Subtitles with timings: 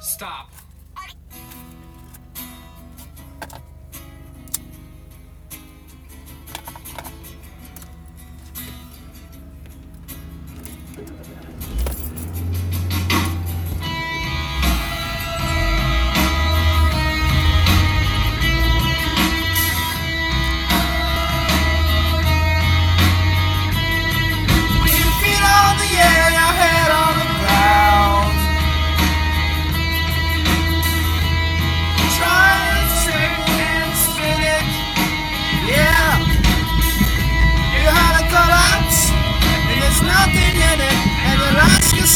[0.00, 0.65] Stop.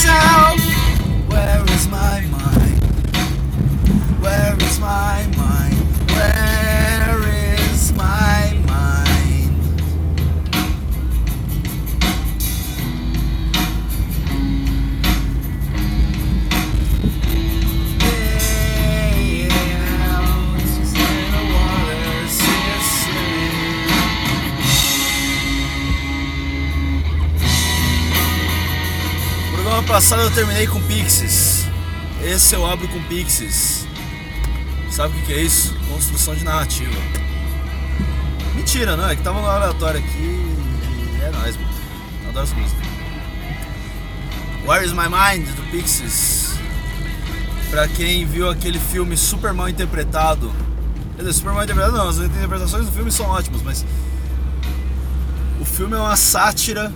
[0.00, 0.49] So.
[30.30, 31.66] Eu terminei com Pixies.
[32.22, 33.84] Esse eu abro com Pixies.
[34.90, 35.74] Sabe o que, é isso?
[35.88, 36.94] Construção de narrativa.
[38.54, 40.54] Mentira, não, é que tava no aleatório aqui
[41.18, 41.68] e é nóis, mano.
[42.28, 42.80] Adoro essa música.
[44.64, 46.54] Where is My Mind, do Pixies.
[47.68, 50.52] Pra quem viu aquele filme super mal interpretado.
[51.16, 53.84] Quer dizer, super mal interpretado não, as interpretações do filme são ótimas, mas.
[55.60, 56.92] O filme é uma sátira.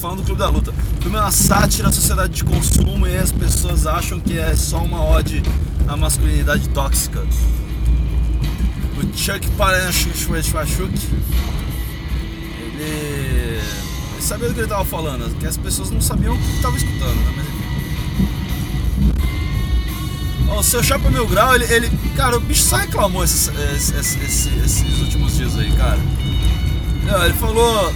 [0.00, 0.72] Falando do Clube da Luta.
[1.04, 4.78] Filme é uma sátira da sociedade de consumo e as pessoas acham que é só
[4.78, 5.42] uma ode
[5.86, 7.20] à masculinidade tóxica.
[8.96, 10.18] O Chuck Palahniuk,
[12.58, 16.56] ele, ele sabia do que ele tava falando, que as pessoas não sabiam o que
[16.56, 17.44] estavam escutando, né?
[20.46, 24.16] Mas o seu Chapa Mil Grau, ele, ele- Cara, o bicho só reclamou esses, esses,
[24.22, 25.98] esses- esses últimos dias aí, cara.
[27.26, 27.92] Ele falou.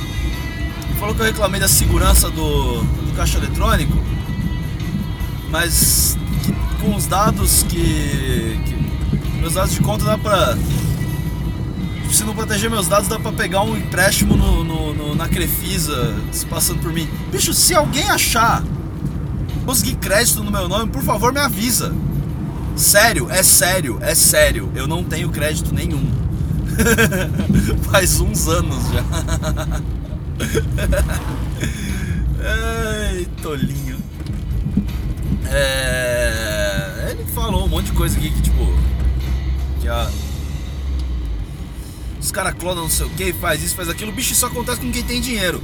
[0.98, 3.96] Falou que eu reclamei da segurança do, do caixa eletrônico,
[5.50, 8.78] mas que com os dados que, que-
[9.38, 10.58] Meus dados de conta dá pra.
[12.10, 16.16] Se não proteger meus dados, dá pra pegar um empréstimo no, no- no- na Crefisa
[16.32, 17.08] se passando por mim.
[17.30, 18.64] Bicho, se alguém achar
[19.64, 21.94] conseguir crédito no meu nome, por favor me avisa.
[22.74, 24.72] Sério, é sério, é sério.
[24.74, 26.04] Eu não tenho crédito nenhum.
[27.92, 29.04] Faz uns anos já.
[32.40, 33.98] Ai, tolinho.
[35.50, 38.72] É, ele falou um monte de coisa aqui que tipo.
[39.80, 40.10] Que a.
[42.20, 44.12] Os caras clonam não sei o que, faz isso, faz aquilo.
[44.12, 45.62] Bicho, isso acontece com quem tem dinheiro.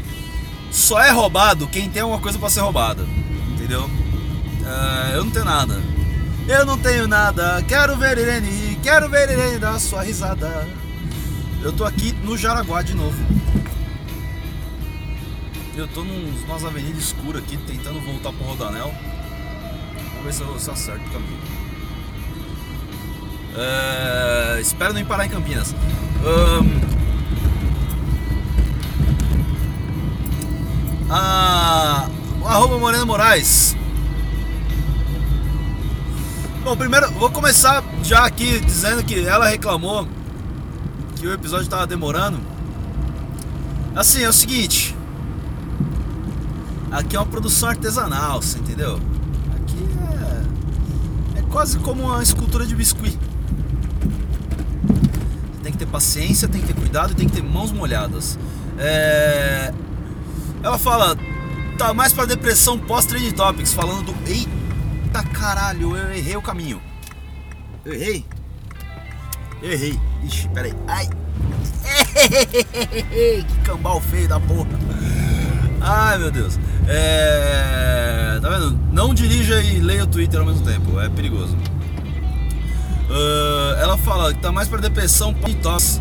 [0.71, 3.07] Só é roubado quem tem alguma coisa pra ser roubada.
[3.53, 3.89] Entendeu?
[4.65, 5.83] É, eu não tenho nada.
[6.49, 7.63] Eu não tenho nada.
[7.69, 10.67] Quero ver Irene, quero ver Irene dar sua risada.
[11.63, 13.17] Eu tô aqui no Jaraguá de novo.
[15.77, 18.95] Eu tô num, numa avenida escura aqui, tentando voltar pro Rodanel.
[20.11, 21.39] Vamos ver se eu, se eu acerto o caminho.
[23.57, 25.75] É, espero não ir parar em Campinas.
[26.25, 26.85] Ahn,
[31.11, 32.09] a,
[32.41, 33.77] o arroba Moraes.
[36.63, 40.09] Bom, primeiro vou começar já aqui dizendo que ela reclamou
[41.17, 42.41] que o episódio tava demorando.
[43.95, 44.94] Assim, é o seguinte.
[46.91, 49.01] Aqui é uma produção artesanal, você entendeu?
[49.57, 49.89] Aqui
[51.37, 53.19] é, é quase como uma escultura de biscuit.
[55.63, 58.39] Tem que ter paciência, tem que ter cuidado e tem que ter mãos molhadas.
[58.79, 59.73] É,
[60.63, 61.17] Ela fala,
[61.79, 64.31] tá mais pra depressão pós-trend topics, falando do.
[64.31, 66.81] Eita caralho, eu errei o caminho.
[67.85, 68.25] Eu errei?
[69.63, 70.01] Eu errei.
[70.25, 70.75] Ixi, peraí.
[70.87, 71.09] Ai.
[73.45, 74.69] que cambal feio da porra.
[75.81, 76.59] Ai meu Deus.
[76.89, 78.39] É.
[78.41, 78.79] Tá vendo?
[78.93, 81.57] Não dirija e leia o Twitter ao mesmo tempo, é perigoso.
[83.11, 86.01] Ah, ela fala que tá mais pra depressão e tosse.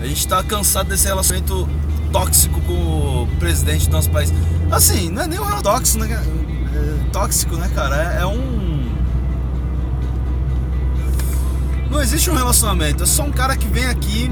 [0.00, 1.68] A gente tá cansado desse relacionamento
[2.12, 4.32] tóxico com o presidente do nosso país.
[4.70, 6.14] Assim, não é nem um tóxico, né?
[6.14, 8.14] É tóxico, né, cara?
[8.14, 8.84] É, é um.
[11.90, 14.30] Não existe um relacionamento, é só um cara que vem aqui,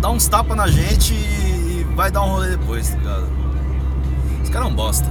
[0.00, 3.35] dá uns tapas na gente e vai dar um rolê depois, tá ligado?
[4.56, 5.06] Cara é um bosta.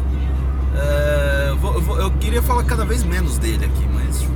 [0.76, 4.22] É, eu, vou- vou- eu queria falar cada vez menos dele aqui, mas.
[4.22, 4.34] Tipo?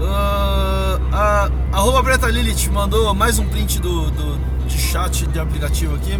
[0.00, 5.94] Ah, a arroba Preta Lilith mandou mais um print do, do, de chat de aplicativo
[5.96, 6.18] aqui.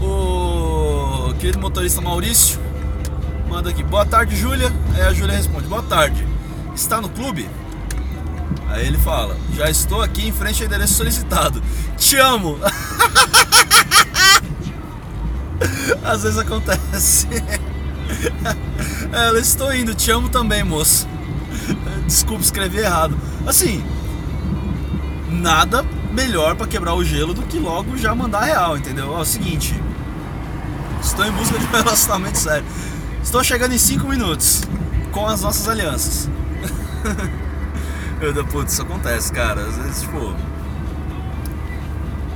[0.00, 2.60] O querido motorista Maurício
[3.48, 4.72] Manda aqui, boa tarde, Júlia.
[4.94, 6.24] Aí a Júlia responde, boa tarde.
[6.76, 7.50] Está no clube?
[8.70, 11.60] Aí ele fala, já estou aqui em frente ao endereço solicitado.
[11.98, 12.56] Te amo!
[16.04, 17.26] Às vezes acontece.
[19.12, 21.06] Ela, estou indo, te amo também, moço.
[22.06, 23.16] Desculpa, escrevi errado.
[23.46, 23.84] Assim,
[25.28, 29.16] nada melhor para quebrar o gelo do que logo já mandar real, entendeu?
[29.16, 29.74] É o seguinte,
[31.02, 32.66] estou em busca de um relacionamento sério.
[33.22, 34.62] Estou chegando em 5 minutos
[35.10, 36.28] com as nossas alianças.
[38.20, 39.62] Eu, putz, isso acontece, cara.
[39.62, 40.34] Às vezes, tipo.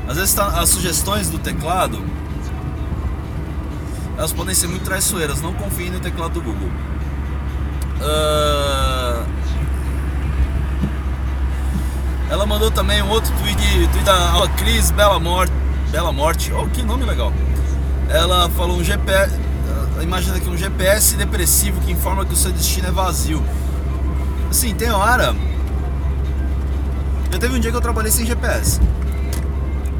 [0.08, 2.02] Às vezes tá, as sugestões do teclado
[4.16, 5.40] elas podem ser muito traiçoeiras.
[5.42, 6.68] Não confie no teclado do Google.
[8.00, 9.24] Uh...
[12.30, 15.52] Ela mandou também um outro tweet, tweet da Cris Bela Morte.
[15.90, 16.52] Bela Morte.
[16.52, 17.32] Oh, que nome legal.
[18.08, 19.38] Ela falou um GPS.
[20.00, 23.42] Imagina aqui um GPS depressivo que informa que o seu destino é vazio.
[24.50, 25.34] Assim, tem hora.
[27.34, 28.80] Já teve um dia que eu trabalhei sem GPS.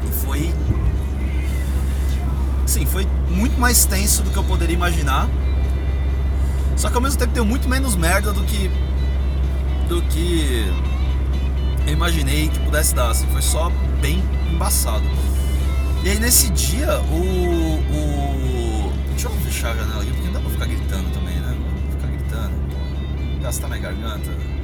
[0.07, 0.53] E foi.
[2.65, 5.27] Sim, foi muito mais tenso do que eu poderia imaginar.
[6.77, 8.71] Só que ao mesmo tempo deu muito menos merda do que.
[9.89, 10.65] do que
[11.85, 13.11] eu imaginei que pudesse dar.
[13.11, 15.03] Assim, foi só bem embaçado.
[16.05, 17.19] E aí nesse dia o.
[17.19, 18.93] o...
[19.09, 21.53] Deixa eu fechar a janela aqui, porque não dá pra ficar gritando também, né?
[21.91, 22.53] Ficar gritando,
[23.41, 24.54] gastar minha garganta.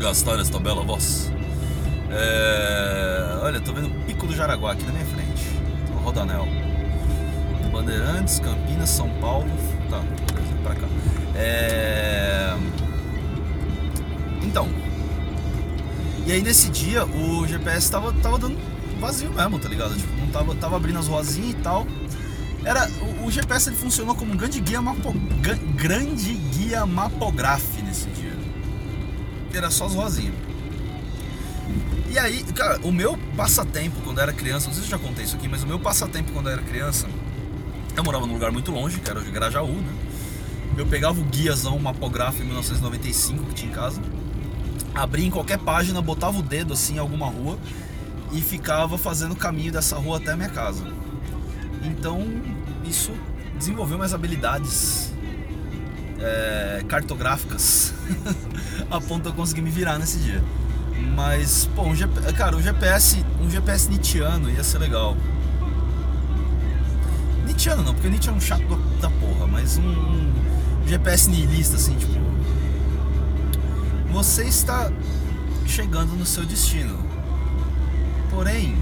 [0.00, 1.30] Gastar esta bela voz.
[2.10, 3.38] É...
[3.42, 5.44] Olha, tô vendo o Pico do Jaraguá aqui na minha frente.
[6.02, 6.48] Rodanel.
[7.70, 9.46] Bandeirantes, Campinas, São Paulo.
[9.90, 10.02] Tá,
[10.62, 10.86] pra cá.
[11.36, 12.56] É...
[14.42, 14.70] Então.
[16.26, 18.58] E aí nesse dia o GPS tava, tava dando
[18.98, 19.94] vazio mesmo, tá ligado?
[19.94, 21.86] Tipo, não tava, tava abrindo as ruazinhas e tal.
[22.64, 22.88] Era,
[23.20, 25.12] o, o GPS ele funcionou como um grande guia, mapo,
[25.76, 27.79] grande guia mapográfico.
[29.52, 30.34] Era só as ruazinhas.
[32.10, 35.24] E aí, cara, o meu passatempo quando era criança, não sei se eu já contei
[35.24, 37.08] isso aqui, mas o meu passatempo quando era criança,
[37.96, 39.92] eu morava num lugar muito longe, que era o Grajaú, né?
[40.76, 44.00] Eu pegava o guiazão mapográfico em 1995 que tinha em casa,
[44.94, 47.58] abria em qualquer página, botava o dedo assim em alguma rua
[48.32, 50.84] e ficava fazendo o caminho dessa rua até a minha casa.
[51.84, 52.26] Então
[52.84, 53.12] isso
[53.56, 55.09] desenvolveu minhas habilidades
[56.20, 57.94] é, cartográficas
[58.90, 60.42] a ponto de eu conseguir me virar nesse dia.
[61.14, 65.16] Mas, pô, um GPS, cara, um GPS, um GPS Nietzscheano ia ser legal.
[67.46, 68.62] Nietzscheano não, porque Nietzsche é um chato
[69.00, 72.20] da porra, mas um, um GPS nihilista, assim, tipo.
[74.12, 74.90] Você está
[75.66, 76.98] chegando no seu destino.
[78.30, 78.76] Porém,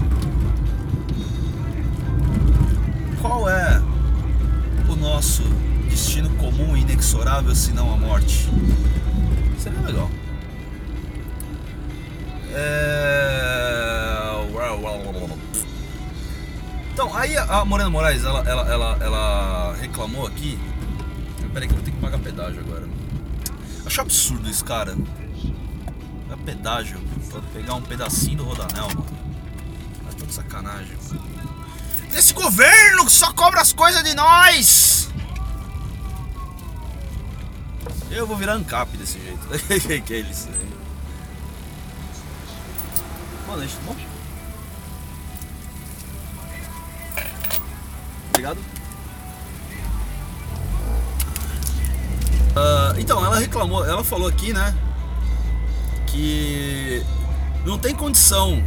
[3.21, 3.81] qual é
[4.89, 5.43] o nosso
[5.99, 8.49] destino comum e inexorável se não a morte?
[9.57, 10.09] Seria legal.
[12.53, 13.49] É...
[16.93, 20.59] Então, aí a Morena Moraes, ela, ela, ela, ela reclamou aqui.
[21.53, 22.87] Peraí que eu vou ter que pagar pedágio agora.
[23.85, 24.97] Acho absurdo isso, cara.
[26.29, 26.99] É pedágio
[27.29, 29.05] pra pegar um pedacinho do rodanel, mano.
[30.27, 30.97] É sacanagem.
[32.13, 34.88] Esse governo que só cobra as coisas de nós!
[38.19, 40.03] Eu vou virar ANCAP desse jeito.
[40.03, 40.49] que é isso?
[43.45, 43.95] Boa noite, tudo bom?
[48.31, 48.57] Obrigado.
[52.49, 54.75] Uh, então, ela reclamou, ela falou aqui, né?
[56.07, 57.01] Que
[57.65, 58.61] não tem condição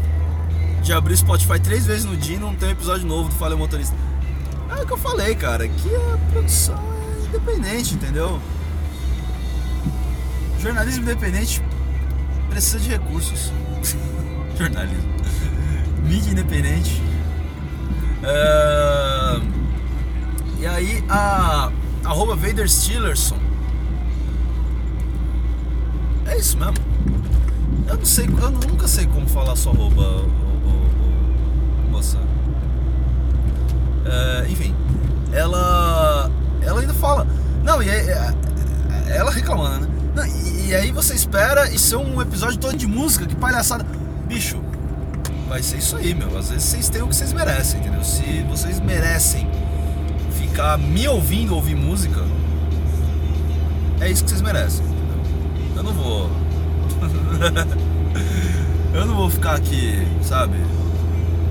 [0.82, 3.54] de abrir Spotify três vezes no dia e não ter um episódio novo do Falha
[3.54, 3.94] Motorista.
[4.71, 6.82] É o que eu falei, cara, que a produção
[7.23, 8.40] é independente, entendeu?
[10.62, 11.61] Jornalismo independente
[12.49, 13.52] precisa de recursos.
[14.57, 15.12] Jornalismo.
[16.04, 17.02] Mídia independente.
[18.23, 19.40] É...
[20.61, 21.73] E aí a
[22.04, 23.37] arroba Vader Stillerson.
[26.26, 26.76] É isso mesmo.
[27.88, 30.28] Eu não sei, eu nunca sei como falar sua arroba,
[31.90, 32.19] moça.
[34.07, 34.76] É, enfim,
[35.33, 37.26] ela, ela ainda fala.
[37.64, 38.35] Não, e aí, é,
[39.16, 39.91] ela reclamando, né?
[40.14, 43.85] Não, e, e, aí você espera isso é um episódio todo de música, que palhaçada.
[44.26, 44.61] Bicho,
[45.49, 46.37] vai ser isso aí, meu.
[46.38, 48.04] Às vezes vocês têm o que vocês merecem, entendeu?
[48.04, 49.49] Se vocês merecem
[50.38, 52.23] ficar me ouvindo ouvir música,
[54.00, 55.76] é isso que vocês merecem, entendeu?
[55.76, 56.31] Eu não vou.
[58.95, 60.57] eu não vou ficar aqui, sabe?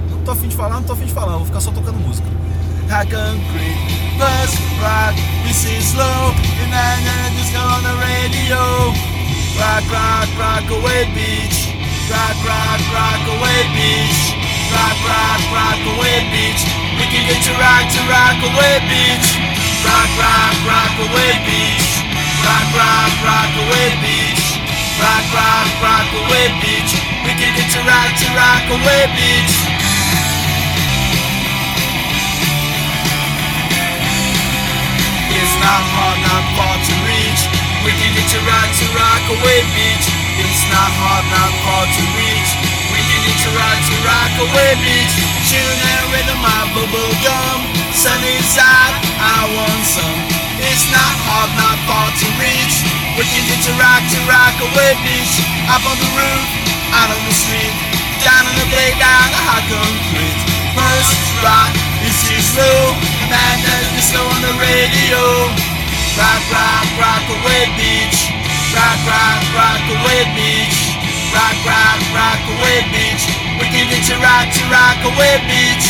[0.09, 2.27] Não tô afim de falar, não tô afim de falar, vou ficar só tocando música.
[2.91, 4.01] high concrete.
[4.19, 4.53] Bus
[4.83, 5.15] rock,
[5.47, 6.30] this is slow,
[6.71, 8.59] and then just go on the radio.
[9.59, 11.71] Rock, rock, rock away beach.
[12.07, 14.19] Rock, rock, rock away beach.
[14.71, 16.63] Rock, rock, rock away beach.
[16.95, 19.27] We can get to rock to rock away beach.
[19.83, 21.87] Rock, rock, rock away beach.
[22.43, 24.43] Rock, rock, rock away beach.
[24.99, 26.91] Rock, rock, rock away beach.
[27.27, 29.70] We can get to rock to rock away beach.
[35.61, 37.41] Not hard, not far to reach.
[37.85, 40.07] We can get to rock to rock away beach.
[40.41, 42.49] It's not hard, not far to reach.
[42.93, 45.13] We can get to rock to rock away beach.
[45.49, 47.57] Tune and rhythm my bubble gum.
[47.93, 50.19] Sun is out, I want some.
[50.61, 52.85] It's not hard, not far to reach.
[53.17, 55.35] We can get to rock to rock away beach.
[55.69, 56.47] Up on the roof,
[56.93, 57.73] out on the street.
[58.21, 60.37] Down on the playground, the hot concrete.
[60.77, 61.73] First rock,
[62.05, 63.20] is too slow.
[63.31, 65.23] Madness, disco on the radio.
[66.19, 68.27] Rock, rock, rock away beach.
[68.75, 70.77] Rock, rock, rock away beach.
[71.31, 73.23] Rock, rock, rock away beach.
[73.55, 75.87] We can get to rock to rock away beach.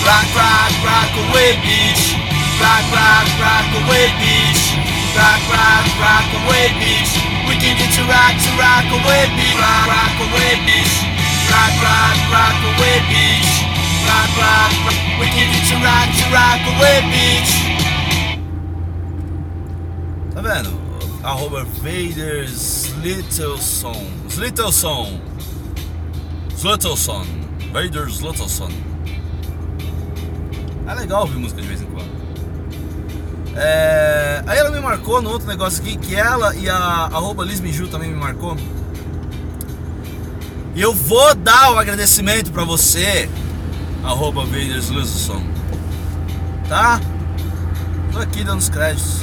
[0.00, 2.16] Rock, rock, rock away beach.
[2.56, 4.62] Rock, rock, rock away beach.
[5.12, 7.31] Rock, rock, rock away beach.
[7.62, 9.54] Can get to rock to rock away bitch.
[9.54, 10.94] Rock, rock away beach.
[11.46, 13.50] Rock, rock, rock away bitch.
[14.02, 14.98] Rock, rock, rock.
[15.20, 17.52] We can get to rock to rock away beach.
[20.34, 20.72] Tá vendo?
[21.22, 24.10] Arroba Vaders Little Son.
[24.36, 25.20] Little Son.
[26.64, 27.26] Little Son.
[27.72, 28.72] Vaders Little Son.
[30.88, 31.81] É legal ouvir música de vez.
[33.54, 37.88] É, Aí ela me marcou no outro negócio aqui, que ela e a arroba Miju
[37.88, 38.56] também me marcou.
[40.74, 43.28] E eu vou dar o agradecimento pra você,
[44.02, 44.90] arroba Vaders.
[46.68, 47.00] Tá?
[48.10, 49.22] Tô aqui dando os créditos.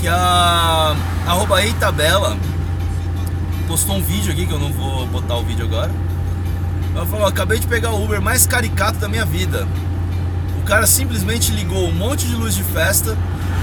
[0.00, 2.36] Que a arroba Eitabela
[3.66, 5.90] postou um vídeo aqui, que eu não vou botar o vídeo agora.
[6.94, 9.66] Ela falou, acabei de pegar o Uber mais caricato da minha vida.
[10.64, 13.14] O cara simplesmente ligou um monte de luz de festa,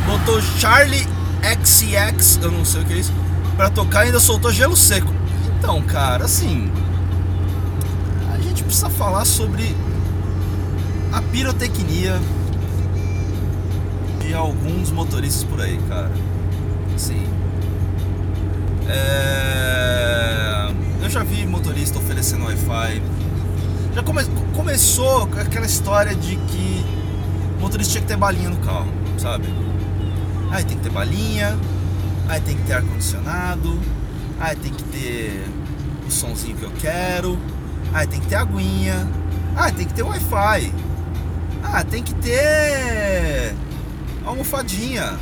[0.06, 1.04] botou Charlie
[1.42, 3.12] XCX, eu não sei o que é isso,
[3.58, 5.12] pra tocar e ainda soltou gelo seco.
[5.58, 6.72] Então, cara, assim,
[8.32, 9.76] a gente precisa falar sobre
[11.12, 12.22] a pirotecnia
[14.22, 16.12] de alguns motoristas por aí, cara.
[16.98, 17.28] Sim.
[18.88, 20.72] É...
[21.02, 23.02] Eu já vi motorista oferecendo Wi-Fi.
[23.94, 24.24] Já come...
[24.56, 26.86] começou com aquela história de que
[27.58, 29.48] o motorista tinha que ter balinha no carro, sabe?
[30.50, 31.58] Aí tem que ter balinha,
[32.30, 33.80] aí tem que ter ar-condicionado,
[34.40, 35.46] aí tem que ter
[36.08, 37.38] o sonzinho que eu quero,
[37.94, 39.08] aí tem que ter aguinha,
[39.56, 40.74] ah, tem que ter Wi-Fi,
[41.64, 43.54] ah, tem que ter
[44.26, 45.18] almofadinha,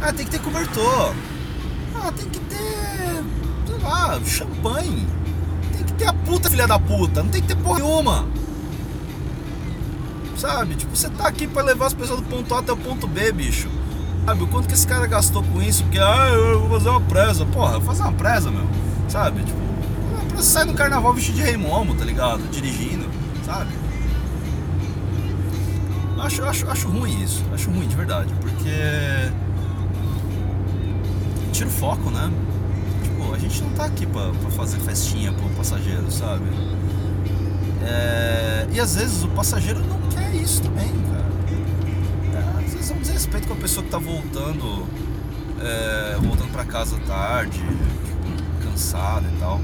[0.00, 1.14] ah, tem que ter cobertor,
[1.96, 3.24] ah, tem que ter,
[3.66, 5.06] sei lá, champanhe,
[6.04, 8.26] ter a puta filha da puta, não tem que ter porra nenhuma.
[10.36, 10.74] Sabe?
[10.74, 13.32] Tipo, você tá aqui pra levar as pessoas do ponto A até o ponto B,
[13.32, 13.68] bicho.
[14.26, 15.82] Sabe, o quanto que esse cara gastou com isso?
[15.84, 17.46] Porque, ah, eu vou fazer uma presa.
[17.46, 18.66] Porra, fazer uma presa, meu.
[19.08, 19.42] Sabe?
[19.42, 19.58] Tipo,
[20.32, 22.42] uma sai no carnaval vestido de rei momo, tá ligado?
[22.50, 23.06] Dirigindo,
[23.44, 23.70] sabe?
[26.18, 27.44] Acho, acho, acho ruim isso.
[27.52, 28.32] Acho ruim, de verdade.
[28.40, 29.30] Porque.
[31.52, 32.30] Tira o foco, né?
[33.34, 36.44] A gente não tá aqui pra fazer festinha pro passageiro, sabe?
[37.82, 38.68] É...
[38.72, 41.24] E às vezes o passageiro não quer isso também, cara.
[42.32, 44.86] É, às vezes é um desrespeito com a pessoa que tá voltando,
[45.60, 49.60] é, voltando pra casa tarde, tipo, cansada e tal.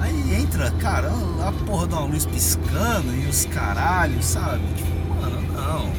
[0.00, 1.10] Aí entra, cara,
[1.46, 4.62] a porra de uma luz piscando e os caralhos, sabe?
[4.74, 5.92] Tipo, mano, não.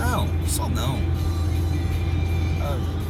[0.00, 0.98] Não, só não.
[2.58, 3.05] Sabe?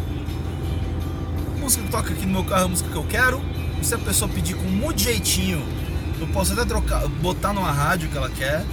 [1.67, 3.43] Música que toca aqui no meu carro é a música que eu quero.
[3.83, 5.67] Se a pessoa pedir com muito jeitinho,
[6.21, 8.65] eu posso até trocar, botar numa rádio que ela quer.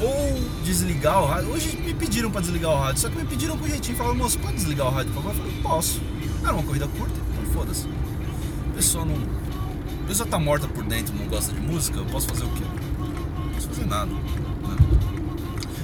[0.00, 1.50] Ou desligar o rádio.
[1.50, 3.96] Hoje me pediram pra desligar o rádio, só que me pediram com jeitinho.
[3.96, 5.36] Falaram, moço, pode desligar o rádio, por favor?
[5.36, 6.00] Eu falei, posso.
[6.44, 7.88] Era uma corrida curta, então foda-se.
[8.70, 9.16] A pessoa não.
[10.04, 12.62] A pessoa tá morta por dentro, não gosta de música, eu posso fazer o quê?
[13.00, 14.12] Não posso fazer nada.
[14.12, 14.76] Né?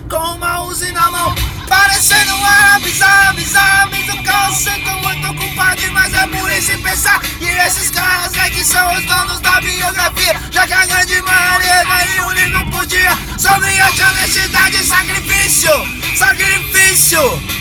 [0.09, 1.35] Com uma uzi na mão,
[1.68, 4.18] parecendo um árabes, árabes, árabes
[13.49, 15.71] dia Só me acha necessidade de sacrifício,
[16.17, 17.59] sacrifício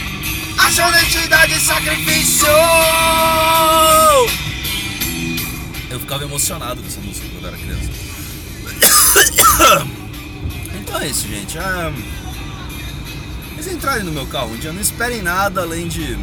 [0.57, 2.47] Marcha, honestidade e sacrifício!
[5.89, 7.89] Eu ficava emocionado com essa música quando era criança.
[10.79, 11.57] Então é isso, gente.
[11.57, 11.93] É...
[13.55, 16.17] Vocês entrarem no meu carro um dia, não esperem nada além de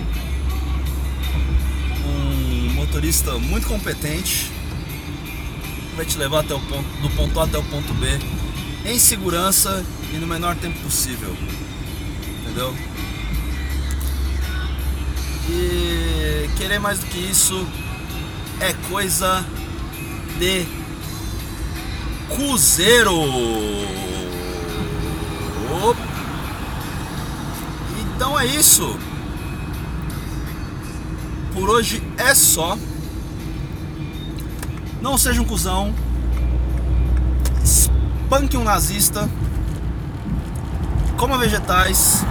[2.07, 4.51] um motorista muito competente
[5.97, 8.19] vai te levar até o ponto, do ponto A até o ponto B
[8.85, 11.35] em segurança e no menor tempo possível.
[12.43, 12.75] Entendeu?
[15.49, 17.67] E querer mais do que isso
[18.61, 19.45] é coisa
[20.39, 20.67] de
[22.35, 23.15] Cruzeiro.
[28.15, 28.99] Então é isso.
[31.53, 32.79] Por hoje é só.
[35.03, 35.95] Não seja um cuzão.
[38.25, 39.29] Espanque um nazista.
[41.19, 42.25] Coma vegetais.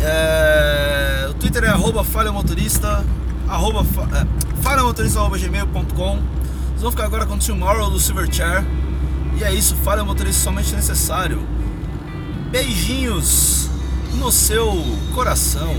[0.00, 3.04] É, o Twitter é arroba falhamotorista.
[3.48, 6.22] Arroba, é, falhamotorista.gmail.com
[6.68, 8.64] Vocês vão ficar agora com o Tomorrow do Silverchair.
[9.36, 11.46] E é isso, falha motorista somente necessário.
[12.50, 13.68] Beijinhos
[14.14, 14.72] no seu
[15.14, 15.74] coração.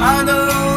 [0.00, 0.67] I know